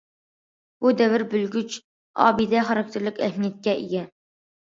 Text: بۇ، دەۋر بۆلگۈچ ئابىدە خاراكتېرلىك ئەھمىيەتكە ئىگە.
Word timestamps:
بۇ، 0.85 0.93
دەۋر 1.01 1.23
بۆلگۈچ 1.33 1.75
ئابىدە 2.25 2.63
خاراكتېرلىك 2.71 3.23
ئەھمىيەتكە 3.27 3.79
ئىگە. 3.83 4.05